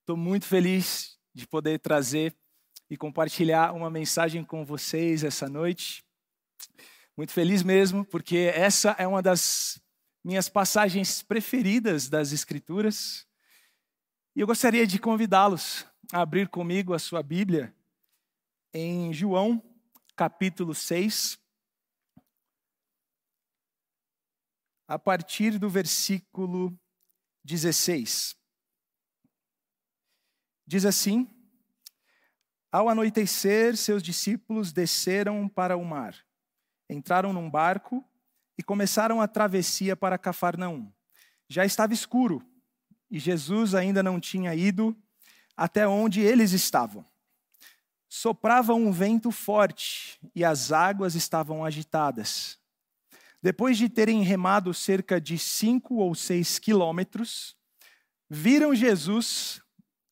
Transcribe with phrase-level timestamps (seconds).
[0.00, 2.36] Estou muito feliz de poder trazer
[2.88, 6.04] e compartilhar uma mensagem com vocês essa noite.
[7.16, 9.80] Muito feliz mesmo, porque essa é uma das
[10.24, 13.26] minhas passagens preferidas das Escrituras.
[14.34, 17.74] E eu gostaria de convidá-los a abrir comigo a sua Bíblia
[18.72, 19.62] em João,
[20.16, 21.38] capítulo 6,
[24.88, 26.76] a partir do versículo
[27.44, 28.39] 16.
[30.70, 31.28] Diz assim:
[32.70, 36.14] Ao anoitecer, seus discípulos desceram para o mar,
[36.88, 38.04] entraram num barco
[38.56, 40.88] e começaram a travessia para Cafarnaum.
[41.48, 42.40] Já estava escuro
[43.10, 44.96] e Jesus ainda não tinha ido
[45.56, 47.04] até onde eles estavam.
[48.08, 52.60] Soprava um vento forte e as águas estavam agitadas.
[53.42, 57.56] Depois de terem remado cerca de cinco ou seis quilômetros,
[58.28, 59.60] viram Jesus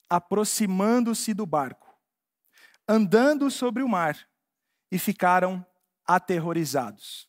[0.09, 1.95] aproximando-se do barco,
[2.89, 4.29] andando sobre o mar,
[4.91, 5.65] e ficaram
[6.07, 7.29] aterrorizados.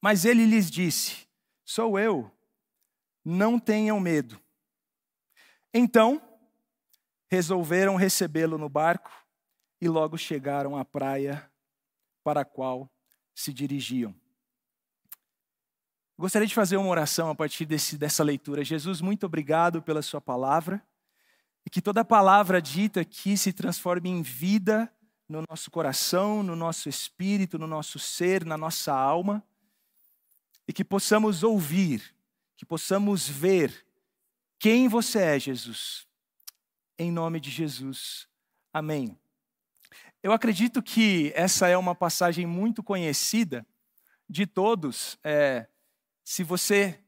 [0.00, 1.28] Mas ele lhes disse:
[1.64, 2.30] Sou eu,
[3.24, 4.40] não tenham medo.
[5.72, 6.20] Então,
[7.30, 9.10] resolveram recebê-lo no barco
[9.80, 11.50] e logo chegaram à praia
[12.24, 12.90] para a qual
[13.34, 14.14] se dirigiam.
[16.18, 18.64] Gostaria de fazer uma oração a partir desse, dessa leitura.
[18.64, 20.84] Jesus, muito obrigado pela Sua palavra.
[21.68, 24.90] E que toda palavra dita aqui se transforme em vida
[25.28, 29.44] no nosso coração, no nosso espírito, no nosso ser, na nossa alma.
[30.66, 32.02] E que possamos ouvir,
[32.56, 33.84] que possamos ver
[34.58, 36.06] quem você é, Jesus.
[36.98, 38.26] Em nome de Jesus.
[38.72, 39.14] Amém.
[40.22, 43.66] Eu acredito que essa é uma passagem muito conhecida
[44.26, 45.18] de todos.
[45.22, 45.66] É,
[46.24, 46.98] se você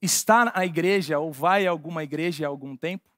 [0.00, 3.12] está na igreja ou vai a alguma igreja há algum tempo,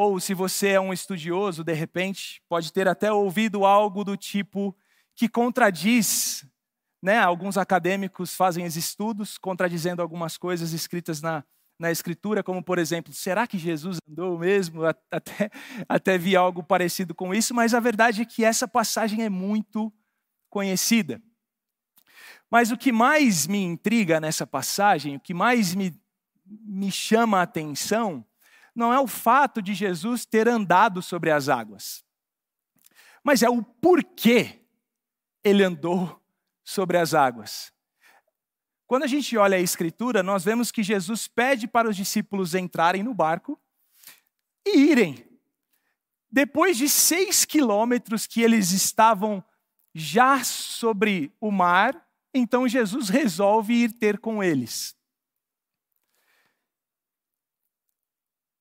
[0.00, 4.74] ou se você é um estudioso, de repente, pode ter até ouvido algo do tipo
[5.14, 6.46] que contradiz,
[7.02, 7.18] né?
[7.18, 11.44] Alguns acadêmicos fazem estudos contradizendo algumas coisas escritas na,
[11.78, 14.80] na Escritura, como por exemplo, será que Jesus andou mesmo?
[15.10, 15.50] Até,
[15.86, 19.92] até vi algo parecido com isso, mas a verdade é que essa passagem é muito
[20.48, 21.20] conhecida.
[22.50, 25.94] Mas o que mais me intriga nessa passagem, o que mais me,
[26.46, 28.24] me chama a atenção,
[28.74, 32.04] não é o fato de Jesus ter andado sobre as águas,
[33.22, 34.64] mas é o porquê
[35.42, 36.22] ele andou
[36.64, 37.72] sobre as águas.
[38.86, 43.02] Quando a gente olha a Escritura, nós vemos que Jesus pede para os discípulos entrarem
[43.02, 43.60] no barco
[44.66, 45.24] e irem.
[46.30, 49.44] Depois de seis quilômetros que eles estavam
[49.94, 54.96] já sobre o mar, então Jesus resolve ir ter com eles.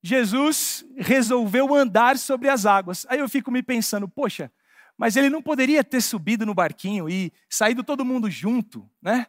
[0.01, 3.05] Jesus resolveu andar sobre as águas.
[3.09, 4.51] Aí eu fico me pensando, poxa,
[4.97, 9.27] mas ele não poderia ter subido no barquinho e saído todo mundo junto, né?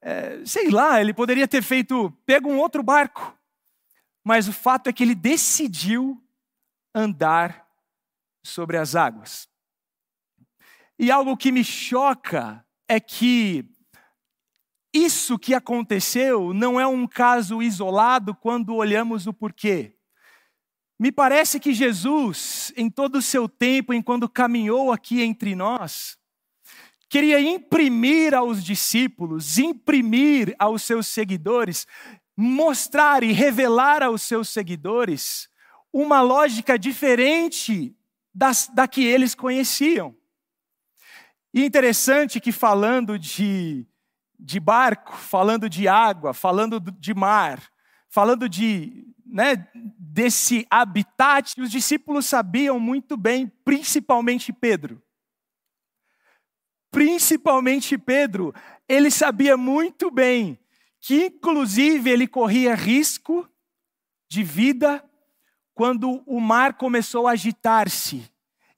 [0.00, 3.36] É, sei lá, ele poderia ter feito, pego um outro barco.
[4.22, 6.22] Mas o fato é que ele decidiu
[6.94, 7.66] andar
[8.42, 9.48] sobre as águas.
[10.98, 13.68] E algo que me choca é que
[14.92, 19.97] isso que aconteceu não é um caso isolado quando olhamos o porquê.
[20.98, 26.18] Me parece que Jesus, em todo o seu tempo, enquanto caminhou aqui entre nós,
[27.08, 31.86] queria imprimir aos discípulos, imprimir aos seus seguidores,
[32.36, 35.48] mostrar e revelar aos seus seguidores
[35.92, 37.96] uma lógica diferente
[38.34, 40.16] das, da que eles conheciam.
[41.54, 43.86] E interessante que falando de,
[44.38, 47.62] de barco, falando de água, falando de mar,
[48.08, 55.02] falando de né, desse habitat, os discípulos sabiam muito bem, principalmente Pedro.
[56.90, 58.54] Principalmente Pedro,
[58.88, 60.58] ele sabia muito bem
[61.00, 63.48] que, inclusive, ele corria risco
[64.28, 65.04] de vida
[65.74, 68.28] quando o mar começou a agitar-se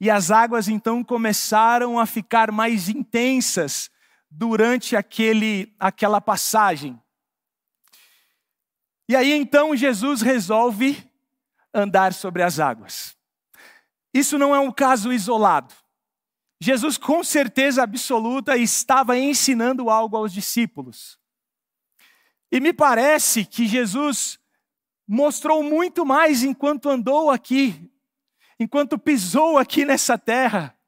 [0.00, 3.90] e as águas então começaram a ficar mais intensas
[4.30, 7.00] durante aquele, aquela passagem.
[9.10, 11.04] E aí então Jesus resolve
[11.74, 13.16] andar sobre as águas.
[14.14, 15.74] Isso não é um caso isolado.
[16.60, 21.18] Jesus, com certeza absoluta, estava ensinando algo aos discípulos.
[22.52, 24.38] E me parece que Jesus
[25.08, 27.90] mostrou muito mais enquanto andou aqui,
[28.60, 30.78] enquanto pisou aqui nessa terra,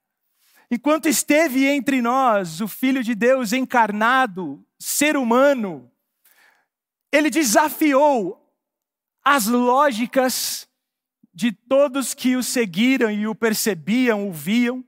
[0.70, 5.91] enquanto esteve entre nós, o Filho de Deus encarnado, ser humano,
[7.12, 8.42] ele desafiou
[9.22, 10.66] as lógicas
[11.32, 14.84] de todos que o seguiram e o percebiam, o viam,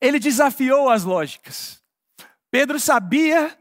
[0.00, 1.82] ele desafiou as lógicas.
[2.50, 3.58] Pedro sabia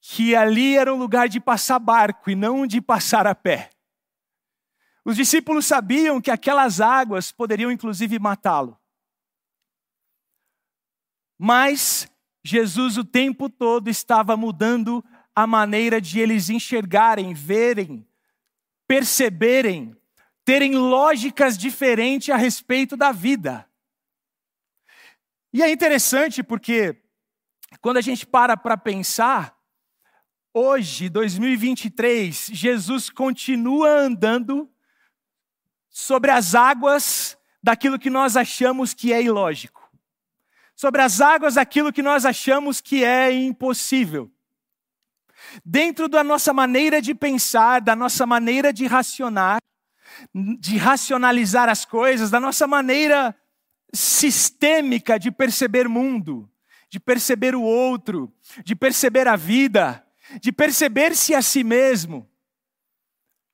[0.00, 3.70] que ali era um lugar de passar barco e não de passar a pé.
[5.04, 8.78] Os discípulos sabiam que aquelas águas poderiam inclusive matá-lo.
[11.38, 12.10] Mas
[12.42, 15.04] Jesus o tempo todo estava mudando
[15.38, 18.04] a maneira de eles enxergarem, verem,
[18.88, 19.96] perceberem,
[20.44, 23.64] terem lógicas diferentes a respeito da vida.
[25.52, 27.00] E é interessante porque
[27.80, 29.56] quando a gente para para pensar,
[30.52, 34.68] hoje, 2023, Jesus continua andando
[35.88, 39.88] sobre as águas daquilo que nós achamos que é ilógico.
[40.74, 44.32] Sobre as águas daquilo que nós achamos que é impossível.
[45.64, 49.58] Dentro da nossa maneira de pensar, da nossa maneira de racionar,
[50.34, 53.34] de racionalizar as coisas, da nossa maneira
[53.92, 56.50] sistêmica de perceber mundo,
[56.90, 58.32] de perceber o outro,
[58.64, 60.04] de perceber a vida,
[60.40, 62.28] de perceber-se a si mesmo.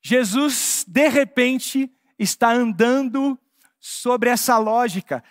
[0.03, 3.39] Jesus, de repente, está andando
[3.81, 5.23] sobre essa lógica,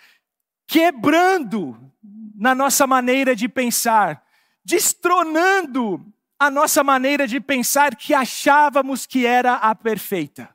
[0.66, 1.92] quebrando
[2.34, 4.24] na nossa maneira de pensar,
[4.64, 10.54] destronando a nossa maneira de pensar que achávamos que era a perfeita.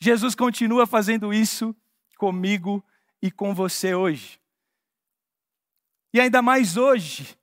[0.00, 1.74] Jesus continua fazendo isso
[2.16, 2.84] comigo
[3.20, 4.40] e com você hoje.
[6.12, 7.36] E ainda mais hoje,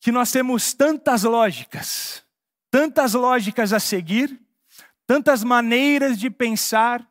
[0.00, 2.24] que nós temos tantas lógicas,
[2.70, 4.40] tantas lógicas a seguir,
[5.06, 7.06] tantas maneiras de pensar.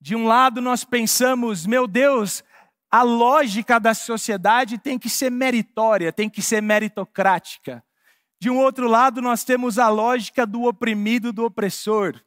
[0.00, 2.44] De um lado, nós pensamos, meu Deus,
[2.90, 7.84] a lógica da sociedade tem que ser meritória, tem que ser meritocrática.
[8.40, 12.22] De um outro lado, nós temos a lógica do oprimido, do opressor.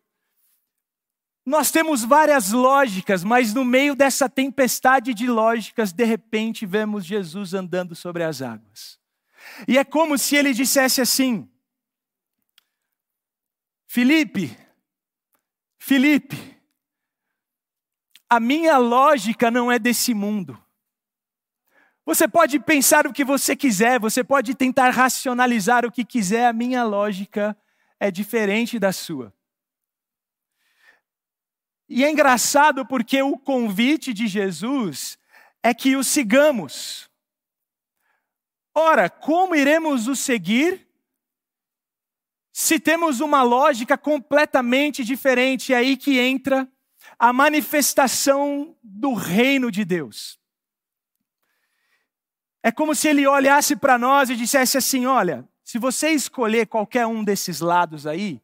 [1.45, 7.53] Nós temos várias lógicas, mas no meio dessa tempestade de lógicas, de repente vemos Jesus
[7.53, 8.99] andando sobre as águas.
[9.67, 11.49] E é como se ele dissesse assim:
[13.87, 14.55] Felipe,
[15.79, 16.50] Felipe,
[18.31, 20.57] a minha lógica não é desse mundo.
[22.05, 26.53] Você pode pensar o que você quiser, você pode tentar racionalizar o que quiser, a
[26.53, 27.57] minha lógica
[27.99, 29.33] é diferente da sua.
[31.89, 35.19] E é engraçado porque o convite de Jesus
[35.61, 37.11] é que o sigamos.
[38.73, 40.87] Ora, como iremos o seguir
[42.53, 45.73] se temos uma lógica completamente diferente?
[45.73, 46.70] É aí que entra
[47.17, 50.39] a manifestação do reino de Deus.
[52.63, 57.05] É como se ele olhasse para nós e dissesse assim: olha, se você escolher qualquer
[57.07, 58.41] um desses lados aí,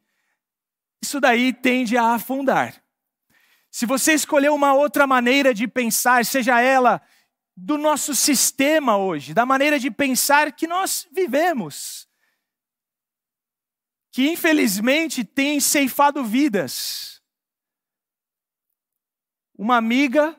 [1.01, 2.81] isso daí tende a afundar.
[3.69, 7.01] Se você escolher uma outra maneira de pensar, seja ela
[7.55, 12.07] do nosso sistema hoje, da maneira de pensar que nós vivemos,
[14.11, 17.16] que infelizmente tem ceifado vidas.
[19.57, 20.37] Uma amiga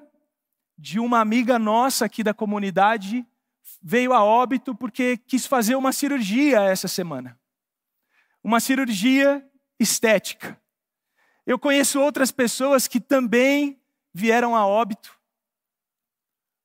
[0.76, 3.26] de uma amiga nossa aqui da comunidade
[3.82, 7.38] veio a óbito porque quis fazer uma cirurgia essa semana.
[8.44, 9.44] Uma cirurgia
[9.79, 10.61] estética.
[11.44, 13.81] Eu conheço outras pessoas que também
[14.15, 15.19] vieram a óbito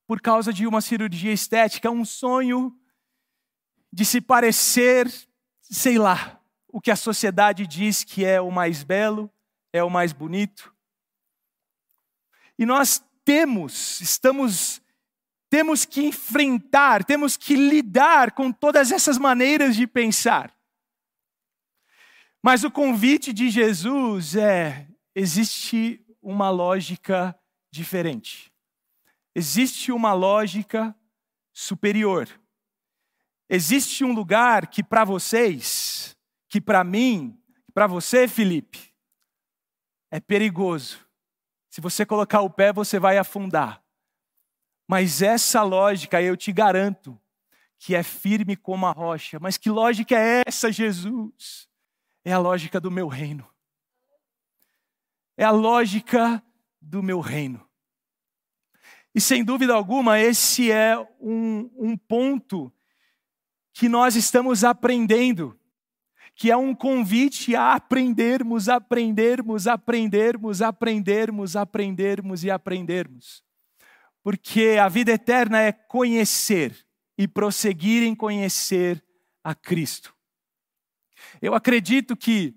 [0.05, 2.77] por causa de uma cirurgia estética, um sonho
[3.91, 5.11] de se parecer,
[5.61, 9.31] sei lá, o que a sociedade diz que é o mais belo,
[9.71, 10.72] é o mais bonito.
[12.57, 14.81] E nós temos, estamos
[15.49, 20.51] temos que enfrentar, temos que lidar com todas essas maneiras de pensar.
[22.41, 27.39] Mas o convite de Jesus é: existe uma lógica
[27.71, 28.51] diferente.
[29.35, 30.95] Existe uma lógica
[31.53, 32.27] superior.
[33.47, 36.17] Existe um lugar que para vocês,
[36.49, 37.39] que para mim,
[37.75, 38.91] para você, Felipe,
[40.09, 41.02] é perigoso.
[41.73, 43.83] Se você colocar o pé, você vai afundar.
[44.87, 47.19] Mas essa lógica, eu te garanto,
[47.79, 49.39] que é firme como a rocha.
[49.39, 51.67] Mas que lógica é essa, Jesus?
[52.23, 53.51] É a lógica do meu reino.
[55.35, 56.43] É a lógica
[56.79, 57.67] do meu reino.
[59.15, 62.71] E sem dúvida alguma, esse é um, um ponto
[63.73, 65.59] que nós estamos aprendendo,
[66.35, 73.43] que é um convite a aprendermos, aprendermos, aprendermos, aprendermos, aprendermos e aprendermos.
[74.23, 76.75] Porque a vida eterna é conhecer
[77.17, 79.03] e prosseguir em conhecer
[79.43, 80.15] a Cristo.
[81.41, 82.55] Eu acredito que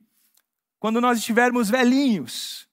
[0.78, 2.65] quando nós estivermos velhinhos,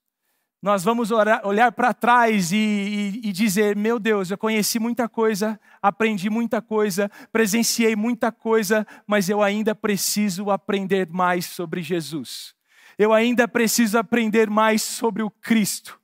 [0.63, 5.09] nós vamos orar, olhar para trás e, e, e dizer: Meu Deus, eu conheci muita
[5.09, 12.55] coisa, aprendi muita coisa, presenciei muita coisa, mas eu ainda preciso aprender mais sobre Jesus.
[12.97, 15.99] Eu ainda preciso aprender mais sobre o Cristo.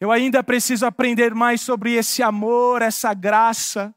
[0.00, 3.94] Eu ainda preciso aprender mais sobre esse amor, essa graça,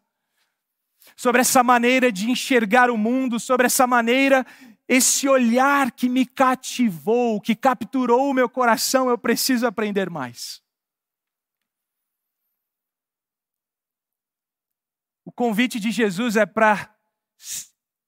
[1.15, 4.45] sobre essa maneira de enxergar o mundo, sobre essa maneira,
[4.87, 9.09] esse olhar que me cativou, que capturou o meu coração.
[9.09, 10.61] Eu preciso aprender mais.
[15.25, 16.93] O convite de Jesus é para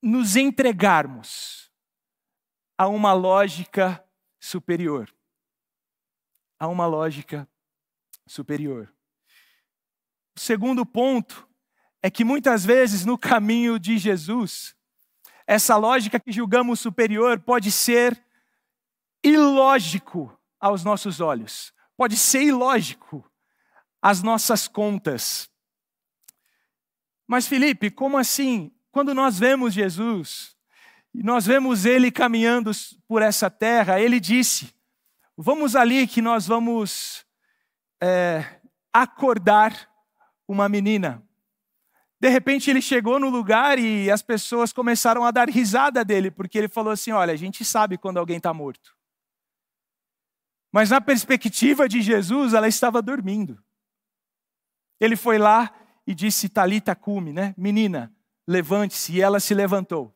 [0.02, 1.72] nos entregarmos
[2.76, 4.04] a uma lógica
[4.38, 5.12] superior.
[6.58, 7.48] A uma lógica
[8.26, 8.92] superior.
[10.36, 11.48] O segundo ponto
[12.02, 14.75] é que muitas vezes no caminho de Jesus,
[15.46, 18.20] essa lógica que julgamos superior pode ser
[19.22, 23.24] ilógico aos nossos olhos, pode ser ilógico
[24.02, 25.50] às nossas contas.
[27.26, 28.72] Mas Felipe, como assim?
[28.90, 30.56] Quando nós vemos Jesus,
[31.14, 32.70] nós vemos ele caminhando
[33.06, 34.74] por essa terra, ele disse:
[35.36, 37.26] Vamos ali que nós vamos
[38.02, 38.60] é,
[38.92, 39.88] acordar
[40.48, 41.25] uma menina.
[42.18, 46.56] De repente ele chegou no lugar e as pessoas começaram a dar risada dele, porque
[46.56, 48.96] ele falou assim: Olha, a gente sabe quando alguém está morto.
[50.72, 53.62] Mas na perspectiva de Jesus, ela estava dormindo.
[54.98, 55.74] Ele foi lá
[56.06, 57.54] e disse: Talita cume, né?
[57.56, 58.12] Menina,
[58.46, 59.12] levante-se.
[59.14, 60.14] E ela se levantou.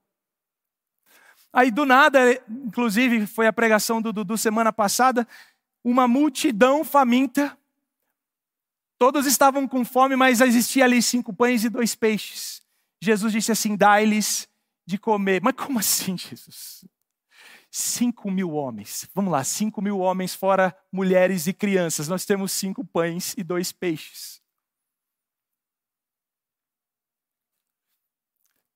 [1.52, 5.26] Aí do nada, inclusive foi a pregação do Dudu semana passada,
[5.82, 7.58] uma multidão faminta
[9.00, 12.60] Todos estavam com fome, mas existia ali cinco pães e dois peixes.
[13.02, 14.46] Jesus disse assim: dai-lhes
[14.86, 15.40] de comer.
[15.42, 16.84] Mas como assim, Jesus?
[17.70, 19.08] Cinco mil homens.
[19.14, 22.08] Vamos lá, cinco mil homens, fora mulheres e crianças.
[22.08, 24.42] Nós temos cinco pães e dois peixes.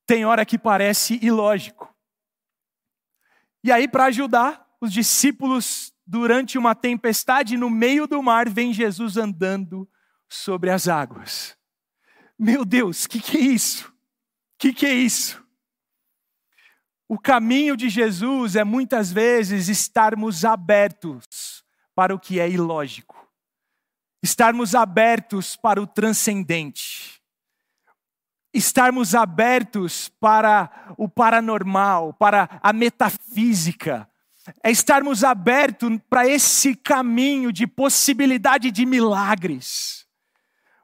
[0.07, 1.95] Tem hora que parece ilógico.
[3.63, 9.19] E aí, para ajudar, os discípulos, durante uma tempestade no meio do mar, vem Jesus
[9.19, 9.87] andando
[10.35, 11.57] sobre as águas.
[12.39, 13.89] Meu Deus, o que, que é isso?
[13.89, 13.93] O
[14.59, 15.43] que, que é isso?
[17.09, 21.63] O caminho de Jesus é muitas vezes estarmos abertos
[21.95, 23.29] para o que é ilógico,
[24.23, 27.23] estarmos abertos para o transcendente,
[28.53, 34.09] estarmos abertos para o paranormal, para a metafísica,
[34.63, 40.04] é estarmos abertos para esse caminho de possibilidade de milagres.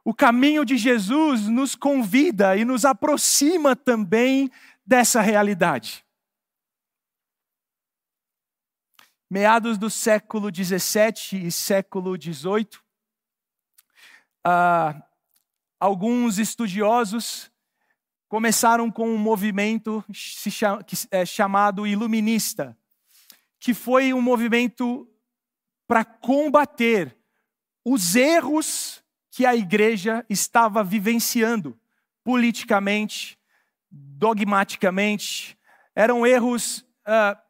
[0.05, 4.51] O caminho de Jesus nos convida e nos aproxima também
[4.85, 6.05] dessa realidade.
[9.31, 12.81] Meados do século XVII e século XVIII,
[14.45, 15.01] ah,
[15.79, 17.51] alguns estudiosos
[18.29, 20.05] começaram com um movimento
[21.11, 22.77] é chamado iluminista,
[23.59, 25.09] que foi um movimento
[25.87, 27.17] para combater
[27.85, 29.00] os erros
[29.41, 31.81] que a igreja estava vivenciando
[32.23, 33.39] politicamente,
[33.91, 35.59] dogmaticamente.
[35.95, 37.41] Eram erros uh,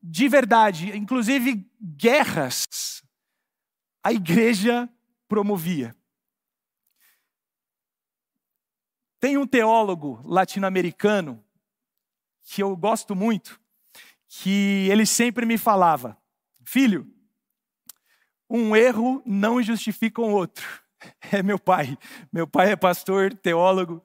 [0.00, 3.02] de verdade, inclusive guerras.
[4.04, 4.88] A igreja
[5.26, 5.96] promovia.
[9.18, 11.44] Tem um teólogo latino-americano
[12.44, 13.60] que eu gosto muito,
[14.28, 16.16] que ele sempre me falava:
[16.64, 17.12] Filho,
[18.48, 20.85] um erro não justifica um outro.
[21.32, 21.96] é meu pai.
[22.32, 24.04] Meu pai é pastor, teólogo.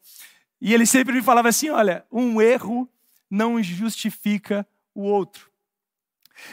[0.60, 2.90] E ele sempre me falava assim: olha, um erro
[3.30, 5.50] não justifica o outro.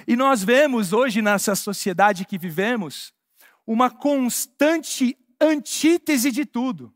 [0.07, 3.13] E nós vemos hoje nessa sociedade que vivemos
[3.67, 6.93] uma constante antítese de tudo.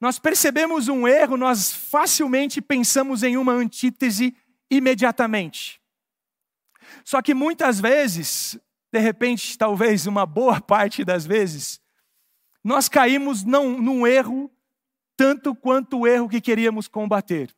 [0.00, 4.36] Nós percebemos um erro, nós facilmente pensamos em uma antítese
[4.70, 5.80] imediatamente.
[7.04, 8.58] Só que muitas vezes,
[8.92, 11.81] de repente, talvez uma boa parte das vezes,
[12.62, 14.50] nós caímos não, num erro
[15.16, 17.54] tanto quanto o erro que queríamos combater.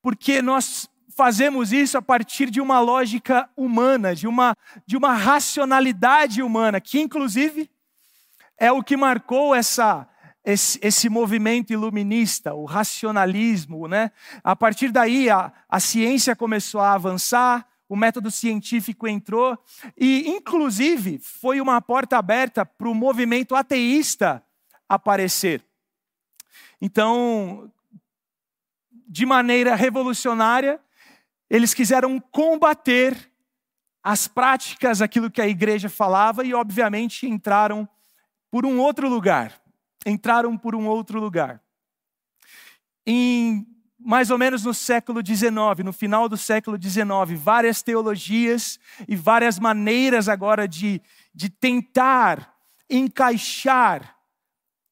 [0.00, 0.88] Porque nós
[1.18, 7.00] fazemos isso a partir de uma lógica humana, de uma, de uma racionalidade humana, que
[7.00, 7.70] inclusive
[8.56, 10.08] é o que marcou essa,
[10.44, 13.86] esse, esse movimento iluminista, o racionalismo.
[13.86, 14.10] Né?
[14.42, 19.58] A partir daí, a, a ciência começou a avançar, o método científico entrou
[19.96, 24.44] e, inclusive, foi uma porta aberta para o movimento ateísta
[24.88, 25.64] aparecer.
[26.80, 27.72] Então,
[29.08, 30.78] de maneira revolucionária,
[31.48, 33.32] eles quiseram combater
[34.02, 37.88] as práticas, aquilo que a igreja falava e, obviamente, entraram
[38.50, 39.60] por um outro lugar.
[40.06, 41.62] Entraram por um outro lugar.
[43.06, 43.66] Em
[43.98, 45.50] mais ou menos no século XIX,
[45.84, 48.78] no final do século XIX, várias teologias
[49.08, 51.02] e várias maneiras agora de,
[51.34, 52.54] de tentar
[52.88, 54.16] encaixar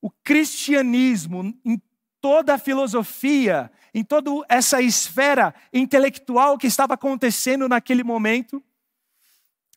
[0.02, 1.80] o cristianismo em
[2.20, 8.62] toda a filosofia, em toda essa esfera intelectual que estava acontecendo naquele momento,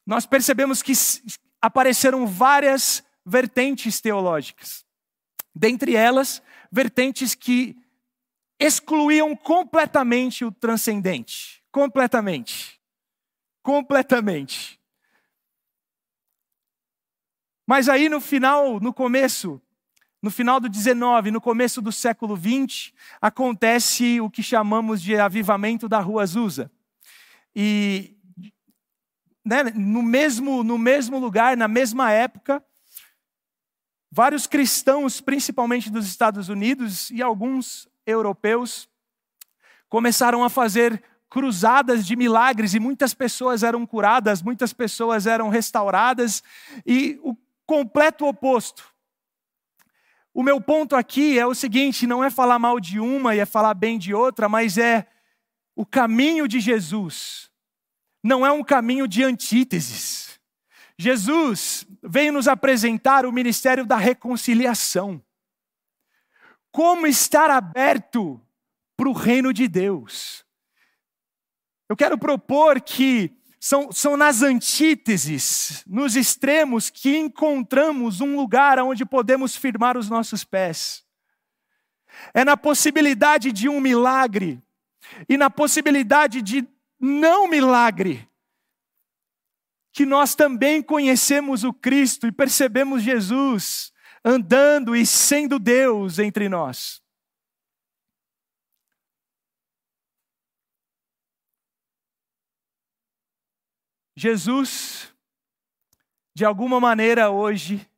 [0.05, 0.93] nós percebemos que
[1.61, 4.83] apareceram várias vertentes teológicas.
[5.53, 7.77] Dentre elas, vertentes que
[8.59, 11.63] excluíam completamente o transcendente.
[11.71, 12.79] Completamente.
[13.63, 14.79] Completamente.
[17.65, 19.61] Mas aí no final, no começo,
[20.21, 25.87] no final do 19, no começo do século 20, acontece o que chamamos de avivamento
[25.87, 26.71] da Rua Azusa.
[27.55, 28.17] E
[29.45, 32.63] né, no, mesmo, no mesmo lugar, na mesma época,
[34.11, 38.89] vários cristãos, principalmente dos Estados Unidos e alguns europeus,
[39.87, 46.43] começaram a fazer cruzadas de milagres e muitas pessoas eram curadas, muitas pessoas eram restauradas,
[46.85, 48.89] e o completo oposto
[50.33, 53.45] o meu ponto aqui é o seguinte: não é falar mal de uma e é
[53.45, 55.05] falar bem de outra, mas é
[55.75, 57.49] o caminho de Jesus.
[58.23, 60.39] Não é um caminho de antíteses.
[60.97, 65.21] Jesus veio nos apresentar o ministério da reconciliação.
[66.71, 68.41] Como estar aberto
[68.95, 70.45] para o reino de Deus.
[71.87, 79.05] Eu quero propor que são, são nas antíteses, nos extremos, que encontramos um lugar onde
[79.05, 81.05] podemos firmar os nossos pés.
[82.33, 84.61] É na possibilidade de um milagre
[85.27, 86.67] e na possibilidade de
[86.99, 88.27] não milagre
[89.91, 93.91] que nós também conhecemos o Cristo e percebemos Jesus
[94.23, 97.01] andando e sendo Deus entre nós.
[104.15, 105.13] Jesus,
[106.35, 107.89] de alguma maneira hoje,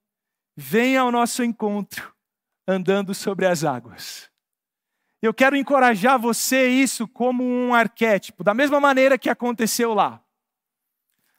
[0.56, 2.16] vem ao nosso encontro
[2.68, 4.30] andando sobre as águas.
[5.22, 10.24] Eu quero encorajar você isso como um arquétipo, da mesma maneira que aconteceu lá.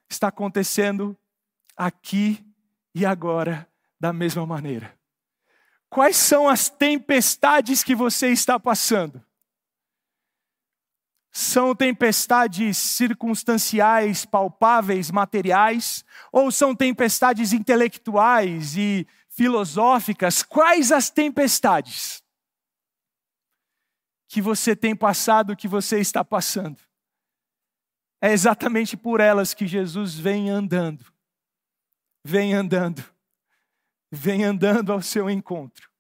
[0.09, 1.17] Está acontecendo
[1.77, 2.45] aqui
[2.95, 3.69] e agora
[4.03, 4.99] da mesma maneira.
[5.89, 9.25] Quais são as tempestades que você está passando?
[11.31, 20.43] São tempestades circunstanciais, palpáveis, materiais, ou são tempestades intelectuais e filosóficas?
[20.43, 22.25] Quais as tempestades
[24.27, 26.81] que você tem passado, que você está passando?
[28.21, 31.07] É exatamente por elas que Jesus vem andando,
[32.25, 33.13] vem andando,
[34.13, 35.91] vem andando ao seu encontro.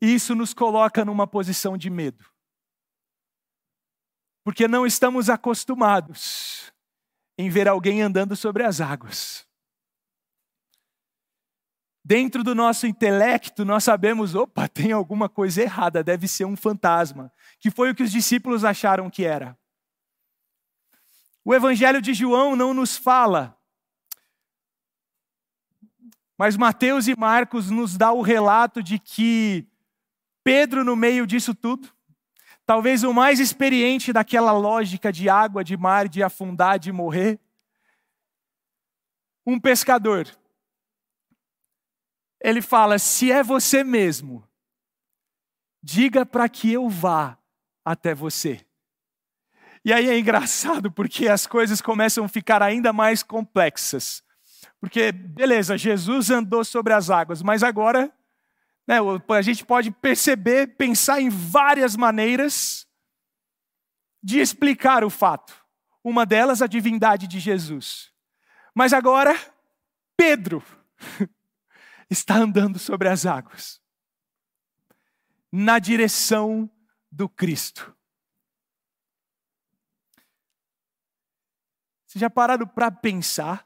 [0.00, 2.32] Isso nos coloca numa posição de medo
[4.44, 6.72] porque não estamos acostumados
[7.38, 9.46] em ver alguém andando sobre as águas.
[12.04, 17.32] Dentro do nosso intelecto, nós sabemos, opa, tem alguma coisa errada, deve ser um fantasma,
[17.60, 19.56] que foi o que os discípulos acharam que era.
[21.44, 23.56] O Evangelho de João não nos fala,
[26.42, 29.64] mas Mateus e Marcos nos dá o relato de que
[30.42, 31.88] Pedro, no meio disso tudo,
[32.66, 37.38] talvez o mais experiente daquela lógica de água, de mar, de afundar, de morrer.
[39.46, 40.26] Um pescador.
[42.40, 44.44] Ele fala: se é você mesmo,
[45.80, 47.38] diga para que eu vá
[47.84, 48.66] até você.
[49.84, 54.24] E aí é engraçado porque as coisas começam a ficar ainda mais complexas.
[54.82, 58.12] Porque, beleza, Jesus andou sobre as águas, mas agora
[58.84, 58.96] né,
[59.28, 62.84] a gente pode perceber, pensar em várias maneiras
[64.20, 65.54] de explicar o fato.
[66.02, 68.12] Uma delas, a divindade de Jesus.
[68.74, 69.36] Mas agora,
[70.16, 70.60] Pedro
[72.10, 73.80] está andando sobre as águas,
[75.52, 76.68] na direção
[77.08, 77.96] do Cristo.
[82.04, 83.64] Vocês já pararam para pensar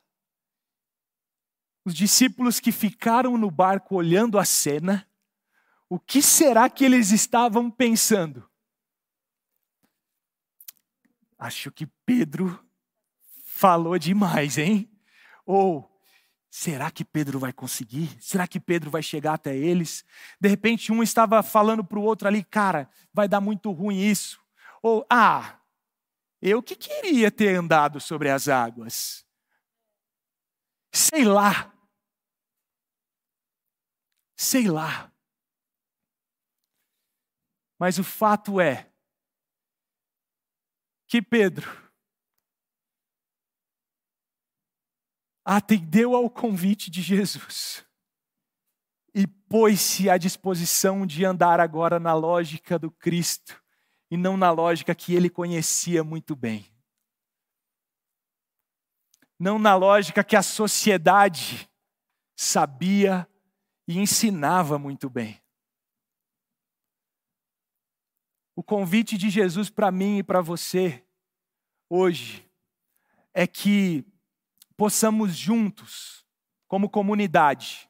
[1.86, 5.08] os discípulos que ficaram no barco olhando a cena,
[5.88, 8.44] o que será que eles estavam pensando?
[11.38, 12.60] Acho que Pedro
[13.44, 14.90] falou demais, hein?
[15.44, 15.88] Ou
[16.50, 18.20] será que Pedro vai conseguir?
[18.20, 20.04] Será que Pedro vai chegar até eles?
[20.40, 24.40] De repente, um estava falando para o outro ali, cara, vai dar muito ruim isso.
[24.82, 25.60] Ou, ah,
[26.42, 29.24] Eu que queria ter andado sobre as águas.
[30.92, 31.75] Sei lá.
[34.36, 35.12] Sei lá.
[37.78, 38.90] Mas o fato é
[41.08, 41.86] que Pedro
[45.44, 47.86] atendeu ao convite de Jesus
[49.14, 53.62] e pôs-se à disposição de andar agora na lógica do Cristo
[54.10, 56.66] e não na lógica que ele conhecia muito bem.
[59.38, 61.70] Não na lógica que a sociedade
[62.34, 63.28] sabia
[63.86, 65.40] e ensinava muito bem.
[68.54, 71.04] O convite de Jesus para mim e para você
[71.88, 72.44] hoje
[73.34, 74.04] é que
[74.76, 76.26] possamos juntos,
[76.66, 77.88] como comunidade,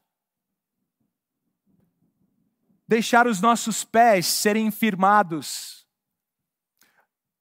[2.87, 5.87] deixar os nossos pés serem firmados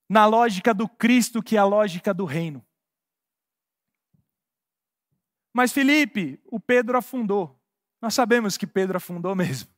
[0.07, 2.65] na lógica do Cristo, que é a lógica do reino.
[5.51, 7.59] Mas Felipe, o Pedro afundou.
[8.01, 9.69] Nós sabemos que Pedro afundou mesmo.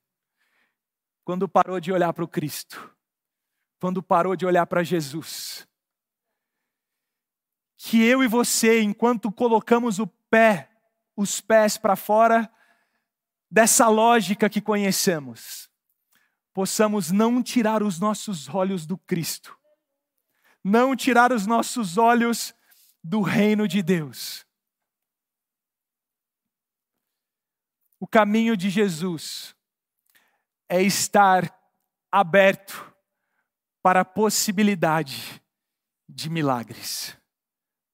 [1.24, 2.96] Quando parou de olhar para o Cristo.
[3.80, 5.68] Quando parou de olhar para Jesus.
[7.78, 10.70] Que eu e você, enquanto colocamos o pé,
[11.16, 12.52] os pés para fora,
[13.50, 15.70] dessa lógica que conhecemos,
[16.54, 19.56] possamos não tirar os nossos olhos do Cristo,
[20.64, 22.54] não tirar os nossos olhos
[23.04, 24.47] do reino de Deus.
[28.00, 29.56] O caminho de Jesus
[30.70, 31.54] é estar
[32.12, 32.94] aberto
[33.82, 35.42] para a possibilidade
[36.08, 37.18] de milagres,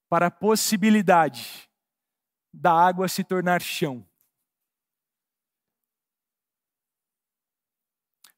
[0.09, 1.69] para a possibilidade
[2.53, 4.07] da água se tornar chão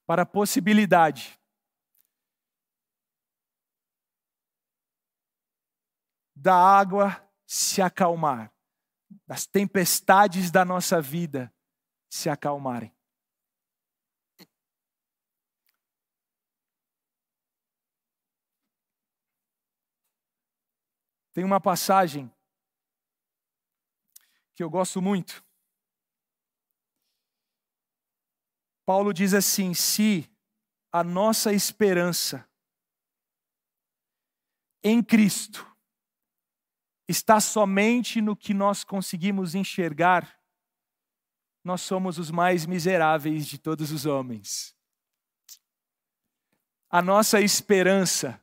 [0.05, 1.39] para a possibilidade
[6.35, 8.53] da água se acalmar,
[9.25, 11.51] das tempestades da nossa vida
[12.15, 12.95] se acalmarem.
[21.33, 22.31] Tem uma passagem
[24.55, 25.43] que eu gosto muito,
[28.85, 30.31] Paulo diz assim: se
[30.93, 32.49] a nossa esperança
[34.81, 35.69] em Cristo
[37.09, 40.44] está somente no que nós conseguimos enxergar,
[41.65, 44.75] nós somos os mais miseráveis de todos os homens.
[46.91, 48.39] A nossa esperança,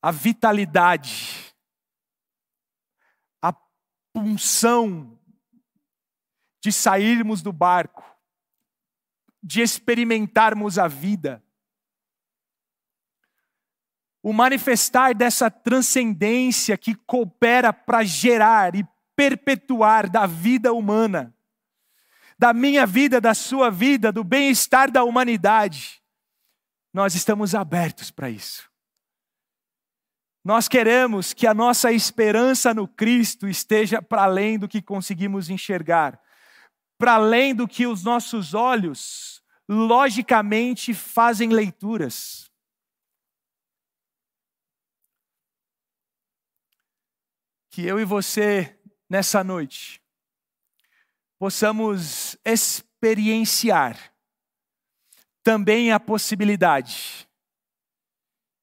[0.00, 1.52] a vitalidade,
[3.42, 3.52] a
[4.12, 5.18] punção
[6.62, 8.04] de sairmos do barco,
[9.42, 11.44] de experimentarmos a vida.
[14.22, 21.36] O manifestar dessa transcendência que coopera para gerar e perpetuar da vida humana,
[22.42, 26.02] da minha vida, da sua vida, do bem-estar da humanidade.
[26.92, 28.68] Nós estamos abertos para isso.
[30.44, 36.20] Nós queremos que a nossa esperança no Cristo esteja para além do que conseguimos enxergar,
[36.98, 42.50] para além do que os nossos olhos logicamente fazem leituras.
[47.70, 48.76] Que eu e você,
[49.08, 50.01] nessa noite,
[51.42, 54.14] possamos experienciar
[55.42, 57.28] também a possibilidade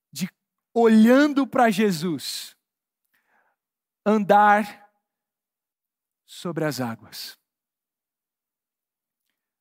[0.09, 0.29] de,
[0.73, 2.55] olhando para Jesus,
[4.05, 4.89] andar
[6.25, 7.37] sobre as águas.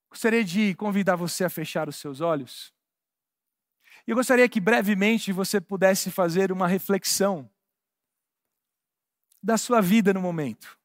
[0.09, 2.73] Gostaria de convidar você a fechar os seus olhos.
[4.07, 7.51] E eu gostaria que brevemente você pudesse fazer uma reflexão
[9.43, 10.78] da sua vida no momento,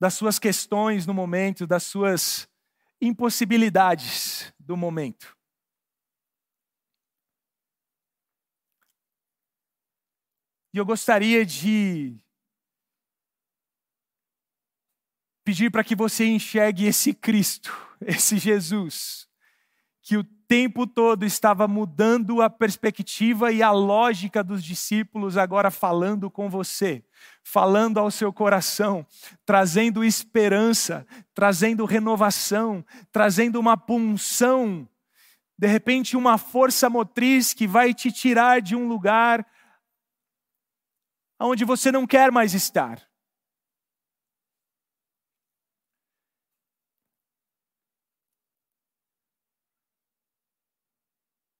[0.00, 2.48] das suas questões no momento, das suas
[3.00, 5.36] impossibilidades do momento.
[10.72, 12.16] E eu gostaria de
[15.44, 19.26] pedir para que você enxergue esse Cristo, esse Jesus,
[20.02, 26.30] que o tempo todo estava mudando a perspectiva e a lógica dos discípulos, agora falando
[26.30, 27.04] com você,
[27.44, 29.06] falando ao seu coração,
[29.44, 32.82] trazendo esperança, trazendo renovação,
[33.12, 34.88] trazendo uma punção,
[35.58, 39.46] de repente uma força motriz que vai te tirar de um lugar
[41.38, 43.07] onde você não quer mais estar.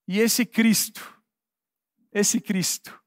[0.09, 1.23] E esse Cristo,
[2.11, 2.99] esse Cristo,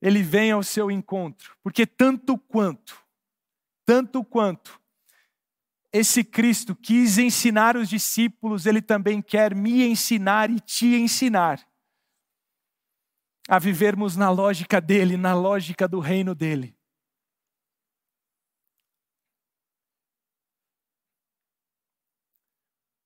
[0.00, 2.98] ele vem ao seu encontro, porque tanto quanto,
[3.84, 4.80] tanto quanto
[5.92, 11.60] esse Cristo quis ensinar os discípulos, ele também quer me ensinar e te ensinar
[13.46, 16.77] a vivermos na lógica dele, na lógica do reino dele.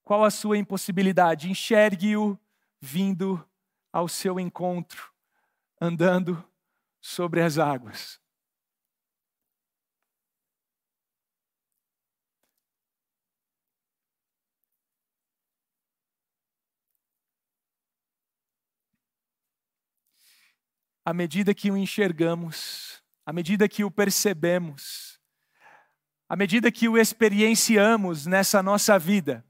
[0.04, 1.48] Qual a sua impossibilidade?
[1.48, 2.38] Enxergue-o
[2.80, 3.44] vindo
[3.92, 5.12] ao seu encontro,
[5.80, 6.42] andando
[7.00, 8.22] sobre as águas.
[21.04, 25.20] à medida que o enxergamos, à medida que o percebemos,
[26.28, 29.44] à medida que o experienciamos nessa nossa vida,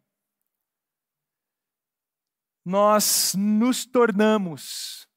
[2.65, 5.09] nós nos tornamos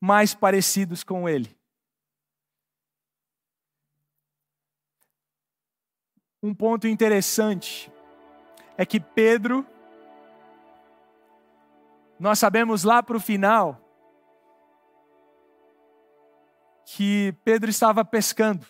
[0.00, 1.56] mais parecidos com Ele.
[6.42, 7.90] Um ponto interessante
[8.76, 9.66] é que Pedro,
[12.18, 13.80] nós sabemos lá para o final,
[16.86, 18.64] que Pedro estava pescando.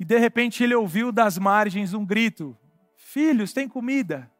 [0.00, 2.56] E de repente ele ouviu das margens um grito:
[2.96, 4.33] Filhos, tem comida.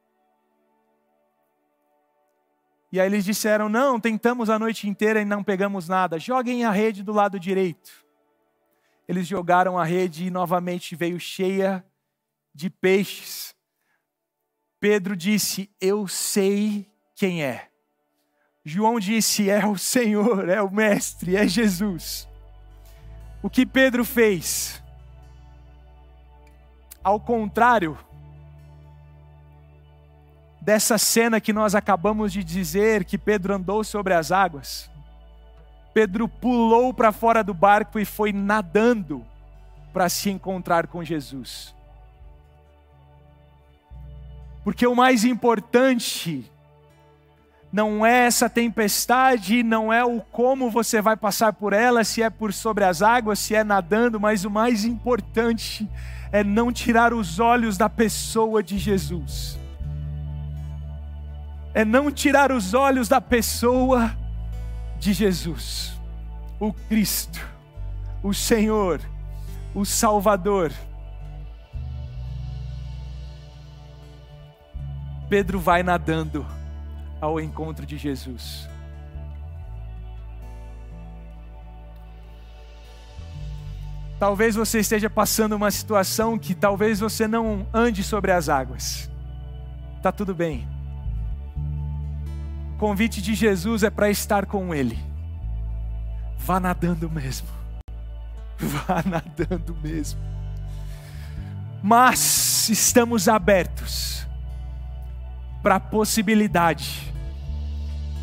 [2.95, 6.17] E aí eles disseram: Não, tentamos a noite inteira e não pegamos nada.
[6.17, 7.91] Joguem a rede do lado direito.
[9.09, 11.85] Eles jogaram a rede e novamente veio cheia
[12.55, 13.53] de peixes.
[14.79, 17.69] Pedro disse: Eu sei quem é.
[18.65, 22.29] João disse: é o Senhor, é o Mestre, é Jesus.
[23.43, 24.81] O que Pedro fez?
[27.03, 27.99] Ao contrário
[30.65, 34.91] dessa cena que nós acabamos de dizer, que Pedro andou sobre as águas,
[35.93, 39.25] Pedro pulou para fora do barco e foi nadando
[39.93, 41.75] para se encontrar com Jesus.
[44.65, 46.51] Porque o mais importante
[47.71, 52.31] não é essa tempestade, não é o como você vai passar por ela, se é
[52.31, 55.89] por sobre as águas, se é nadando, mas o mais importante
[56.33, 59.59] é não tirar os olhos da pessoa de Jesus.
[61.75, 64.17] É não tirar os olhos da pessoa
[64.99, 66.01] de Jesus,
[66.59, 67.41] o Cristo,
[68.23, 69.01] o Senhor,
[69.75, 70.73] o Salvador.
[75.29, 76.47] Pedro vai nadando
[77.21, 78.69] ao encontro de Jesus.
[84.19, 89.11] Talvez você esteja passando uma situação que talvez você não ande sobre as águas.
[90.03, 90.74] Tá tudo bem.
[92.85, 94.99] Convite de Jesus é para estar com Ele.
[96.37, 97.49] Vá nadando mesmo.
[98.61, 100.21] Vá nadando mesmo.
[101.83, 104.27] Mas estamos abertos
[105.63, 107.11] para a possibilidade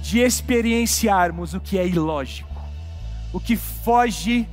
[0.04, 2.62] de experienciarmos o que é ilógico,
[3.34, 4.48] o que foge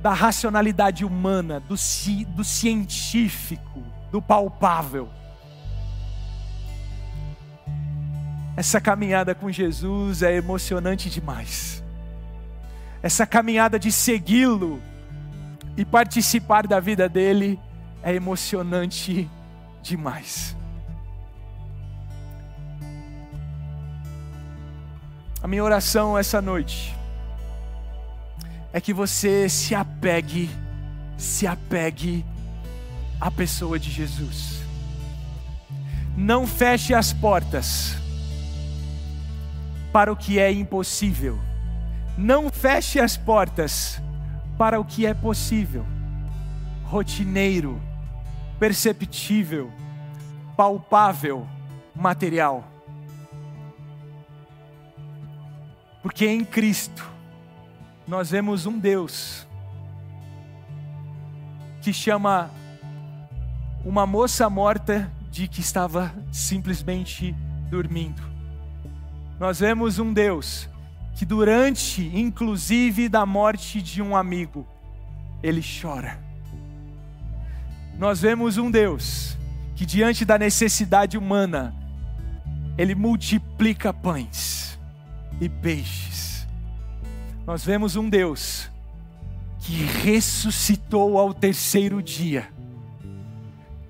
[0.00, 5.10] da racionalidade humana, do, ci, do científico, do palpável.
[8.56, 11.84] Essa caminhada com Jesus é emocionante demais.
[13.02, 14.80] Essa caminhada de segui-lo
[15.76, 17.60] e participar da vida dele
[18.02, 19.28] é emocionante
[19.82, 20.56] demais.
[25.42, 26.96] A minha oração essa noite
[28.72, 30.48] é que você se apegue,
[31.18, 32.24] se apegue
[33.20, 34.62] à pessoa de Jesus.
[36.16, 38.05] Não feche as portas
[39.96, 41.38] para o que é impossível.
[42.18, 43.98] Não feche as portas
[44.58, 45.86] para o que é possível.
[46.84, 47.80] Rotineiro,
[48.58, 49.72] perceptível,
[50.54, 51.48] palpável,
[51.94, 52.62] material.
[56.02, 57.10] Porque em Cristo
[58.06, 59.46] nós vemos um Deus
[61.80, 62.50] que chama
[63.82, 67.34] uma moça morta de que estava simplesmente
[67.70, 68.35] dormindo.
[69.38, 70.68] Nós vemos um Deus
[71.14, 74.66] que durante, inclusive, da morte de um amigo,
[75.42, 76.18] ele chora.
[77.98, 79.36] Nós vemos um Deus
[79.74, 81.74] que diante da necessidade humana,
[82.78, 84.78] ele multiplica pães
[85.40, 86.46] e peixes.
[87.46, 88.70] Nós vemos um Deus
[89.60, 92.48] que ressuscitou ao terceiro dia.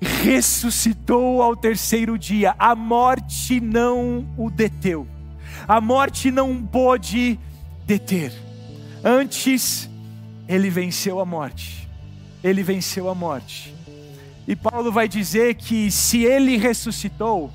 [0.01, 5.07] Ressuscitou ao terceiro dia, a morte não o deteu,
[5.67, 7.39] a morte não pôde
[7.87, 8.33] deter.
[9.05, 9.89] Antes,
[10.49, 11.89] ele venceu a morte.
[12.43, 13.75] Ele venceu a morte.
[14.47, 17.53] E Paulo vai dizer que se ele ressuscitou,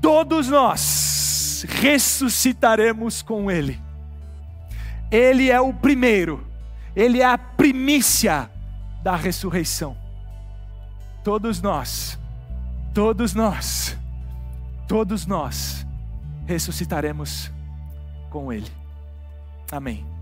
[0.00, 3.78] todos nós ressuscitaremos com ele.
[5.10, 6.46] Ele é o primeiro,
[6.94, 8.50] ele é a primícia
[9.02, 9.96] da ressurreição.
[11.22, 12.18] Todos nós,
[12.94, 13.98] todos nós,
[14.88, 15.86] todos nós
[16.50, 17.50] ressuscitaremos
[18.28, 18.70] com ele.
[19.70, 20.19] Amém.